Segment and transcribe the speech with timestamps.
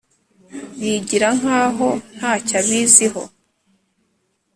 [0.83, 3.21] Yigira nkaho ntacyo abiziho